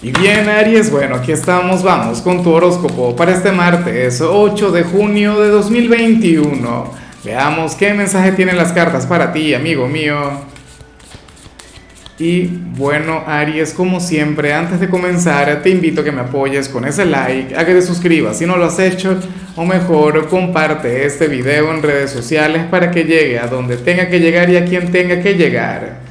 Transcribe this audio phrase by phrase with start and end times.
[0.00, 4.84] Y bien, Aries, bueno, aquí estamos, vamos con tu horóscopo para este martes 8 de
[4.84, 6.94] junio de 2021.
[7.24, 10.16] Veamos qué mensaje tienen las cartas para ti, amigo mío.
[12.16, 16.84] Y bueno, Aries, como siempre, antes de comenzar, te invito a que me apoyes con
[16.84, 19.18] ese like, a que te suscribas si no lo has hecho,
[19.56, 24.20] o mejor, comparte este video en redes sociales para que llegue a donde tenga que
[24.20, 26.07] llegar y a quien tenga que llegar.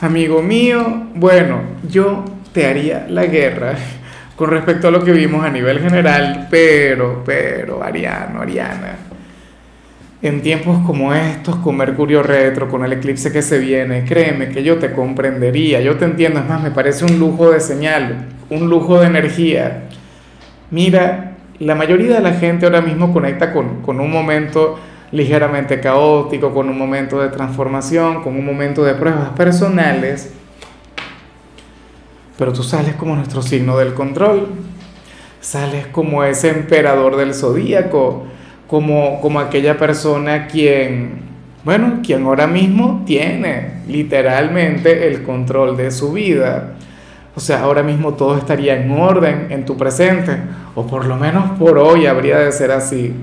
[0.00, 1.60] Amigo mío, bueno,
[1.90, 3.74] yo te haría la guerra
[4.36, 8.94] con respecto a lo que vimos a nivel general, pero, pero, Ariano, Ariana,
[10.22, 14.62] en tiempos como estos, con Mercurio retro, con el eclipse que se viene, créeme que
[14.62, 18.70] yo te comprendería, yo te entiendo, es más, me parece un lujo de señal, un
[18.70, 19.88] lujo de energía.
[20.70, 24.78] Mira, la mayoría de la gente ahora mismo conecta con, con un momento
[25.12, 30.32] ligeramente caótico, con un momento de transformación, con un momento de pruebas personales,
[32.36, 34.48] pero tú sales como nuestro signo del control,
[35.40, 38.24] sales como ese emperador del zodíaco,
[38.66, 41.22] como, como aquella persona quien,
[41.64, 46.74] bueno, quien ahora mismo tiene literalmente el control de su vida.
[47.34, 50.36] O sea, ahora mismo todo estaría en orden en tu presente,
[50.74, 53.14] o por lo menos por hoy habría de ser así.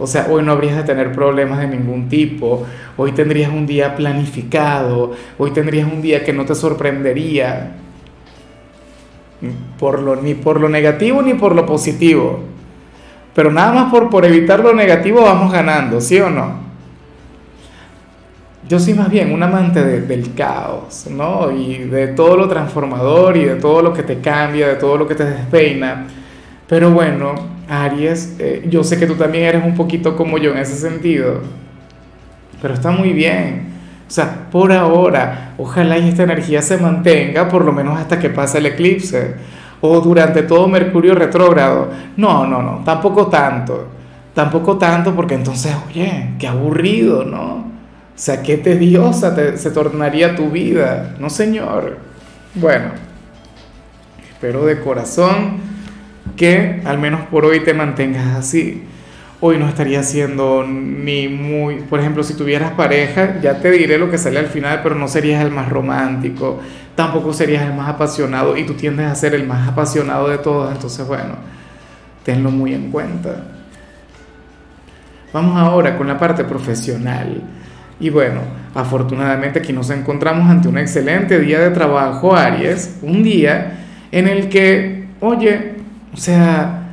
[0.00, 3.94] O sea, hoy no habrías de tener problemas de ningún tipo, hoy tendrías un día
[3.94, 7.72] planificado, hoy tendrías un día que no te sorprendería
[9.78, 12.40] por lo, ni por lo negativo ni por lo positivo.
[13.34, 16.70] Pero nada más por, por evitar lo negativo vamos ganando, ¿sí o no?
[18.66, 21.50] Yo soy más bien un amante del caos, ¿no?
[21.50, 25.06] Y de todo lo transformador y de todo lo que te cambia, de todo lo
[25.06, 26.06] que te despeina.
[26.66, 27.34] Pero bueno,
[27.70, 31.40] Aries, eh, yo sé que tú también eres un poquito como yo en ese sentido,
[32.60, 33.70] pero está muy bien.
[34.08, 38.58] O sea, por ahora, ojalá esta energía se mantenga por lo menos hasta que pase
[38.58, 39.36] el eclipse
[39.80, 41.90] o durante todo Mercurio retrógrado.
[42.16, 43.86] No, no, no, tampoco tanto.
[44.34, 47.40] Tampoco tanto porque entonces, oye, qué aburrido, ¿no?
[47.42, 51.14] O sea, qué tediosa se tornaría tu vida.
[51.20, 51.98] No, señor.
[52.54, 52.86] Bueno,
[54.28, 55.69] espero de corazón
[56.36, 58.82] que al menos por hoy te mantengas así.
[59.42, 64.10] Hoy no estaría siendo ni muy, por ejemplo, si tuvieras pareja, ya te diré lo
[64.10, 66.60] que sale al final, pero no serías el más romántico,
[66.94, 70.70] tampoco serías el más apasionado y tú tiendes a ser el más apasionado de todos,
[70.70, 71.36] entonces bueno,
[72.22, 73.44] tenlo muy en cuenta.
[75.32, 77.42] Vamos ahora con la parte profesional.
[78.00, 78.40] Y bueno,
[78.74, 83.78] afortunadamente aquí nos encontramos ante un excelente día de trabajo, Aries, un día
[84.10, 85.69] en el que, oye,
[86.12, 86.90] o sea,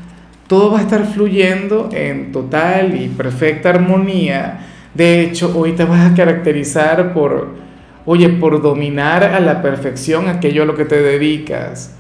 [0.47, 4.65] todo va a estar fluyendo en total y perfecta armonía.
[4.93, 7.55] De hecho, hoy te vas a caracterizar por,
[8.05, 11.95] oye, por dominar a la perfección aquello a lo que te dedicas.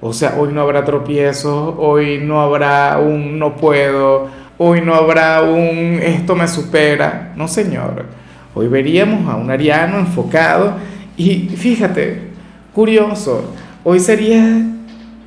[0.00, 5.42] O sea, hoy no habrá tropiezos, hoy no habrá un no puedo, hoy no habrá
[5.42, 7.32] un esto me supera.
[7.36, 8.06] No, señor.
[8.54, 10.74] Hoy veríamos a un ariano enfocado
[11.16, 12.28] y fíjate,
[12.74, 13.52] curioso,
[13.84, 14.64] hoy sería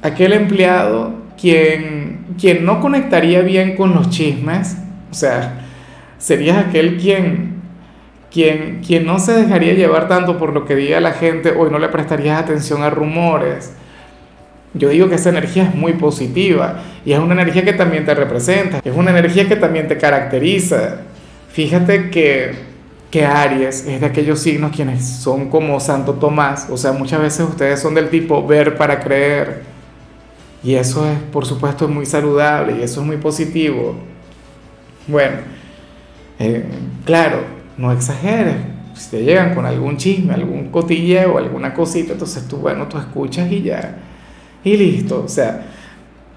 [0.02, 4.78] aquel empleado quien, quien no conectaría bien con los chismes,
[5.10, 5.62] o sea,
[6.18, 7.62] serías aquel quien,
[8.32, 11.80] quien, quien no se dejaría llevar tanto por lo que diga la gente o no
[11.80, 13.74] le prestarías atención a rumores.
[14.74, 18.16] Yo digo que esa energía es muy positiva y es una energía que también te
[18.16, 21.02] representa, es una energía que también te caracteriza.
[21.52, 22.54] Fíjate que,
[23.10, 27.42] que Aries es de aquellos signos quienes son como Santo Tomás, o sea, muchas veces
[27.42, 29.71] ustedes son del tipo ver para creer.
[30.64, 33.96] Y eso es, por supuesto, muy saludable y eso es muy positivo.
[35.08, 35.38] Bueno,
[36.40, 36.64] eh,
[37.06, 37.44] claro,
[37.78, 38.58] no exageres.
[38.94, 43.52] Si te llegan con algún chisme, algún cotilleo, alguna cosita, entonces tú, bueno, tú escuchas
[43.52, 43.98] y ya.
[44.64, 45.24] Y listo.
[45.26, 45.66] O sea,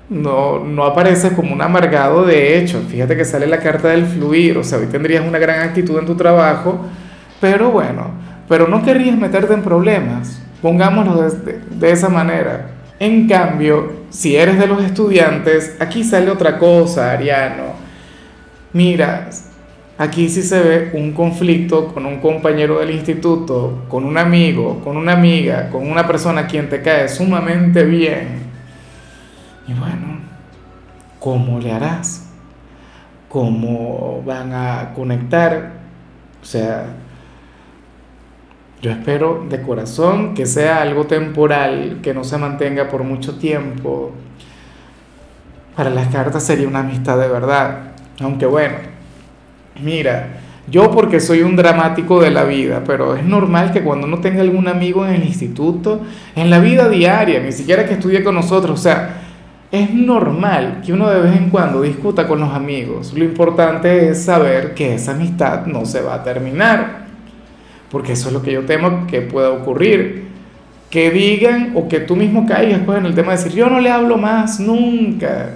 [0.09, 2.81] no, no apareces como un amargado de hecho.
[2.89, 4.57] Fíjate que sale la carta del fluir.
[4.57, 6.81] O sea, hoy tendrías una gran actitud en tu trabajo,
[7.41, 8.11] pero bueno,
[8.49, 10.41] pero no querrías meterte en problemas.
[10.63, 12.74] Pongámoslo de esa manera.
[12.99, 17.75] En cambio, si eres de los estudiantes, aquí sale otra cosa, Ariano.
[18.73, 19.31] Mira,
[19.99, 24.97] aquí sí se ve un conflicto con un compañero del instituto, con un amigo, con
[24.97, 28.45] una amiga, con una persona a quien te cae sumamente bien.
[29.67, 30.21] Y bueno,
[31.19, 32.29] ¿cómo le harás?
[33.29, 35.73] ¿Cómo van a conectar?
[36.41, 36.87] O sea,
[38.85, 44.13] yo espero de corazón que sea algo temporal, que no se mantenga por mucho tiempo.
[45.75, 47.93] Para las cartas sería una amistad de verdad.
[48.21, 48.75] Aunque bueno,
[49.83, 50.41] mira,
[50.71, 54.43] Yo porque soy un dramático de la vida, pero es normal que cuando uno tenga
[54.43, 56.03] algún amigo en el instituto,
[56.37, 59.23] en la vida diaria, ni siquiera que estudie con nosotros, o sea,
[59.71, 63.13] es normal que uno de vez en cuando discuta con los amigos.
[63.15, 67.04] Lo importante es saber que esa amistad no se va a terminar,
[67.95, 70.25] porque eso es lo que yo temo que pueda ocurrir.
[70.91, 73.81] Que digan o que tú mismo caigas pues, en el tema de decir, yo no
[73.81, 75.51] le hablo más nunca,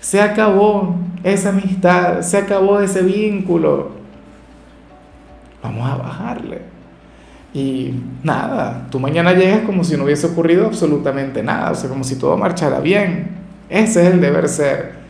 [0.00, 4.00] se acabó esa amistad, se acabó ese vínculo
[5.62, 6.62] vamos a bajarle.
[7.52, 12.04] Y nada, tú mañana llegas como si no hubiese ocurrido absolutamente nada, o sea, como
[12.04, 13.36] si todo marchara bien.
[13.68, 15.00] Ese es el deber ser.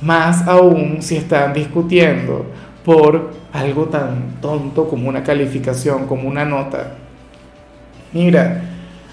[0.00, 2.46] Más aún si están discutiendo
[2.84, 6.94] por algo tan tonto como una calificación, como una nota.
[8.12, 8.62] Mira,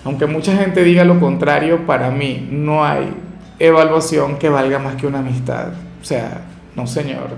[0.03, 3.13] aunque mucha gente diga lo contrario, para mí no hay
[3.59, 5.69] evaluación que valga más que una amistad.
[6.01, 6.41] O sea,
[6.75, 7.29] no señor.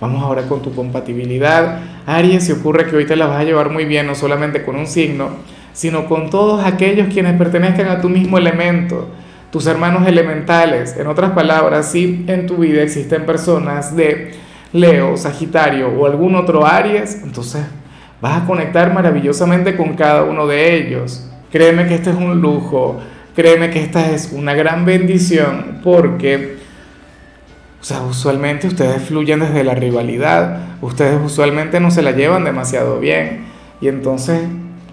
[0.00, 1.78] Vamos ahora con tu compatibilidad.
[2.06, 4.76] Aries, si ocurre que hoy te la vas a llevar muy bien, no solamente con
[4.76, 5.30] un signo,
[5.72, 9.08] sino con todos aquellos quienes pertenezcan a tu mismo elemento,
[9.50, 10.96] tus hermanos elementales.
[10.96, 14.32] En otras palabras, si en tu vida existen personas de
[14.72, 17.62] Leo, Sagitario o algún otro Aries, entonces
[18.20, 21.28] vas a conectar maravillosamente con cada uno de ellos.
[21.50, 23.00] Créeme que este es un lujo,
[23.34, 26.62] créeme que esta es una gran bendición porque
[27.82, 33.00] o sea, usualmente ustedes fluyen desde la rivalidad, ustedes usualmente no se la llevan demasiado
[33.00, 33.46] bien.
[33.80, 34.40] Y entonces,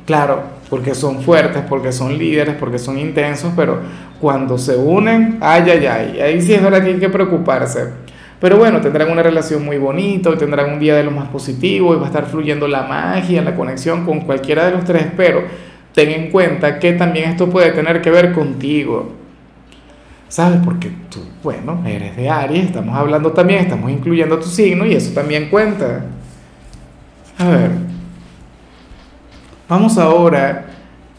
[0.08, 0.42] claro,
[0.72, 3.80] porque son fuertes, porque son líderes, porque son intensos, pero
[4.20, 7.90] cuando se unen, ay, ay, ay, ahí sí es verdad que hay que preocuparse.
[8.40, 11.94] Pero bueno, tendrán una relación muy bonita, y tendrán un día de lo más positivo,
[11.94, 15.44] y va a estar fluyendo la magia, la conexión con cualquiera de los tres, pero
[15.94, 19.14] ten en cuenta que también esto puede tener que ver contigo.
[20.30, 20.60] ¿Sabes?
[20.64, 25.12] Porque tú, bueno, eres de Aries, estamos hablando también, estamos incluyendo tu signo y eso
[25.14, 26.06] también cuenta.
[27.40, 27.72] A ver,
[29.68, 30.68] vamos ahora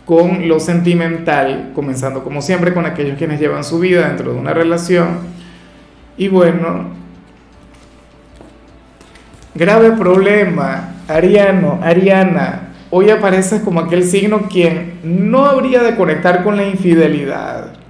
[0.05, 4.55] con lo sentimental, comenzando como siempre con aquellos quienes llevan su vida dentro de una
[4.55, 5.19] relación.
[6.17, 7.00] Y bueno,
[9.55, 16.57] grave problema, Ariano, Ariana, hoy apareces como aquel signo quien no habría de conectar con
[16.57, 17.81] la infidelidad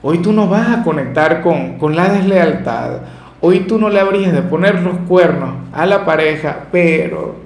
[0.00, 3.00] Hoy tú no vas a conectar con, la deslealtad.
[3.40, 7.36] Hoy tú no le habrías de poner los cuernos a la pareja, pero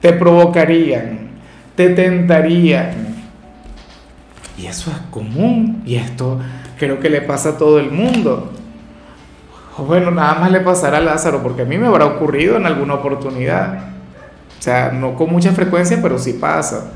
[0.00, 1.30] te provocarían,
[1.76, 3.12] te tentarían.
[4.58, 5.82] Y eso es común.
[5.86, 6.40] Y esto
[6.76, 8.52] creo que le pasa a todo el mundo.
[9.78, 12.94] Bueno, nada más le pasará a Lázaro, porque a mí me habrá ocurrido en alguna
[12.94, 13.78] oportunidad.
[14.58, 16.92] O sea, no con mucha frecuencia, pero sí pasa.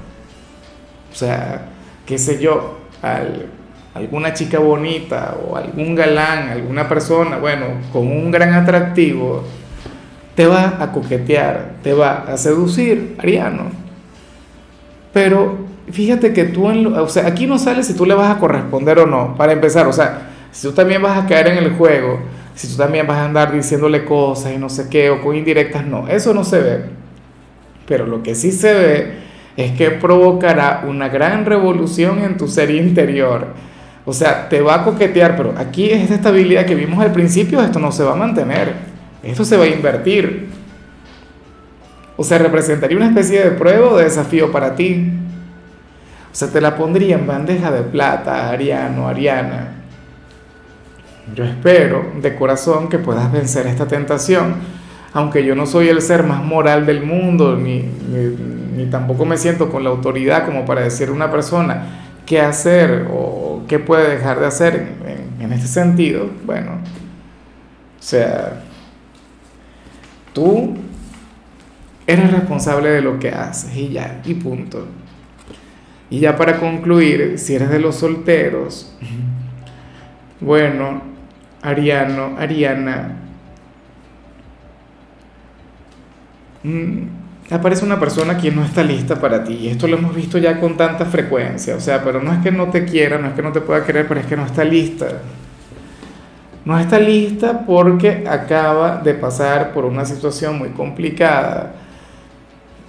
[1.10, 1.62] O sea,
[2.04, 3.46] qué sé yo, al,
[3.96, 9.42] alguna chica bonita o algún galán, alguna persona, bueno, con un gran atractivo,
[10.34, 13.70] te va a coquetear, te va a seducir, Ariano.
[15.14, 15.56] Pero
[15.90, 18.98] fíjate que tú, en o sea, aquí no sale si tú le vas a corresponder
[18.98, 22.20] o no, para empezar, o sea, si tú también vas a caer en el juego,
[22.56, 25.86] si tú también vas a andar diciéndole cosas y no sé qué, o con indirectas,
[25.86, 26.80] no, eso no se ve.
[27.86, 29.12] Pero lo que sí se ve
[29.56, 33.46] es que provocará una gran revolución en tu ser interior
[34.08, 37.60] o sea, te va a coquetear, pero aquí es esta estabilidad que vimos al principio,
[37.60, 38.72] esto no se va a mantener,
[39.20, 40.48] esto se va a invertir.
[42.16, 45.10] O sea, representaría una especie de prueba o de desafío para ti.
[46.32, 49.75] O sea, te la pondría en bandeja de plata, Ariano, Ariana.
[51.34, 54.54] Yo espero de corazón que puedas vencer esta tentación,
[55.12, 59.68] aunque yo no soy el ser más moral del mundo, ni, ni, tampoco me siento
[59.68, 64.38] con la autoridad como para decir a una persona qué hacer o ¿qué puede dejar
[64.38, 64.96] de hacer
[65.40, 66.30] en, este sentido?
[66.44, 66.72] Bueno,
[67.98, 68.62] o sea,
[70.32, 70.76] tú
[72.06, 74.86] eres responsable de lo que haces y ya, y punto.
[76.08, 78.96] Y ya para concluir, si eres de los solteros,
[80.40, 81.15] bueno,
[81.62, 83.16] Ariano, Ariana,
[86.62, 87.02] mm,
[87.50, 89.54] aparece una persona que no está lista para ti.
[89.54, 91.76] Y esto lo hemos visto ya con tanta frecuencia.
[91.76, 93.84] O sea, pero no es que no te quiera, no es que no te pueda
[93.84, 95.06] querer, pero es que no está lista.
[96.64, 101.74] No está lista porque acaba de pasar por una situación muy complicada.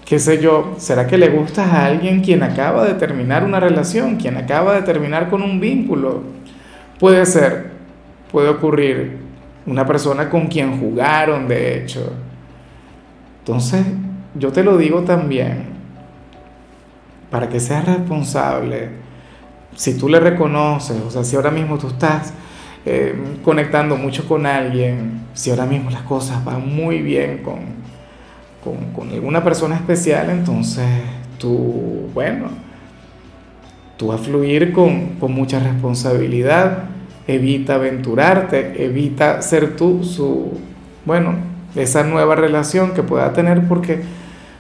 [0.03, 0.75] ¿Qué sé yo?
[0.77, 4.81] ¿Será que le gustas a alguien quien acaba de terminar una relación, quien acaba de
[4.81, 6.23] terminar con un vínculo?
[6.97, 7.76] Puede ser,
[8.31, 9.27] puede ocurrir.
[9.65, 12.13] Una persona con quien jugaron, de hecho.
[13.39, 13.85] Entonces,
[14.35, 15.65] yo te lo digo también,
[17.29, 18.89] para que seas responsable,
[19.75, 22.33] si tú le reconoces, o sea, si ahora mismo tú estás
[22.85, 27.59] eh, conectando mucho con alguien, si ahora mismo las cosas van muy bien con,
[28.93, 30.85] con, alguna persona especial, entonces
[31.37, 32.47] tú, bueno,
[33.97, 36.85] tú vas a fluir con, con mucha responsabilidad,
[37.27, 40.57] evita aventurarte, evita ser tú su,
[41.05, 41.35] bueno,
[41.75, 44.01] esa nueva relación que pueda tener porque,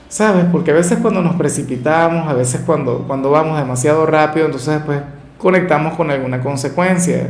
[0.09, 0.45] ¿sabes?
[0.51, 4.99] Porque a veces cuando nos precipitamos, a veces cuando, cuando vamos demasiado rápido, entonces después
[5.37, 7.29] conectamos con alguna consecuencia.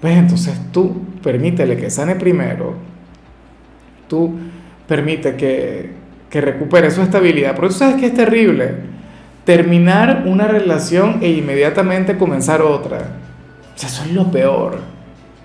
[0.00, 2.74] Pues entonces tú permítele que sane primero,
[4.08, 4.38] tú
[4.86, 5.92] permite que,
[6.28, 8.74] que recupere su estabilidad, porque tú sabes que es terrible
[9.44, 13.16] terminar una relación e inmediatamente comenzar otra.
[13.82, 14.78] Eso es lo peor.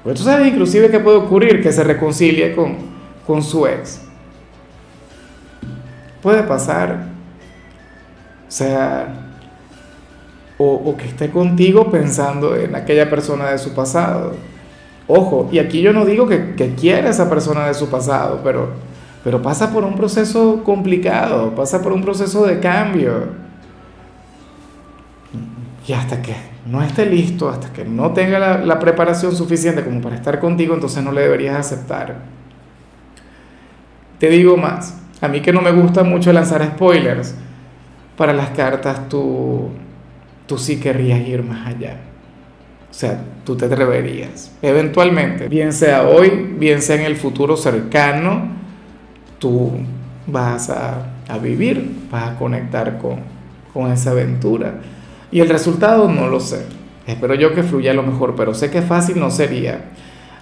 [0.03, 2.75] Porque tú sabes inclusive que puede ocurrir que se reconcilie con,
[3.25, 4.01] con su ex.
[6.21, 7.07] Puede pasar.
[8.47, 9.07] O sea,
[10.57, 14.33] o, que esté contigo pensando en aquella persona de su pasado.
[15.07, 18.69] Ojo, y aquí yo no digo que, que quiera esa persona de su pasado, pero,
[19.23, 23.45] pero pasa por un proceso complicado, pasa por un proceso de cambio.
[25.87, 30.15] Y hasta que no esté listo, hasta que no tenga la, preparación suficiente como para
[30.15, 32.15] estar contigo, entonces no le deberías aceptar.
[34.19, 37.35] Te digo más, a mí que no me gusta mucho lanzar spoilers,
[38.17, 39.69] para las cartas tú
[40.45, 41.97] tú sí querrías ir más allá.
[42.89, 44.51] O sea, tú te atreverías.
[44.61, 48.49] Eventualmente, bien sea hoy, bien sea en el futuro cercano,
[49.39, 49.71] tú
[50.27, 53.19] vas a, vivir, vas a conectar con,
[53.73, 54.75] con esa aventura.
[55.31, 56.65] Y el resultado no lo sé.
[57.07, 59.85] Espero yo que fluya lo mejor, pero sé que fácil no sería.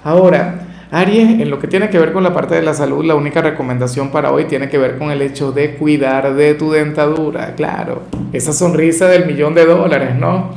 [0.03, 3.15] Ahora, Aries, en lo que tiene que ver con la parte de la salud, la
[3.15, 7.55] única recomendación para hoy tiene que ver con el hecho de cuidar de tu dentadura,
[7.55, 10.51] claro, esa sonrisa del millón de dólares, ¿no?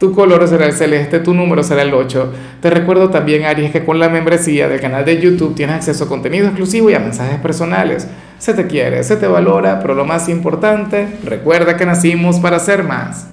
[0.00, 2.32] Tu color será el celeste, tu número será el 8.
[2.60, 6.08] Te recuerdo también, Aries, que con la membresía del canal de YouTube tienes acceso a
[6.08, 8.08] contenido exclusivo y a mensajes personales.
[8.38, 12.82] Se te quiere, se te valora, pero lo más importante, recuerda que nacimos para ser
[12.82, 13.30] más.